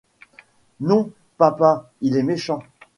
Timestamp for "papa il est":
1.37-2.23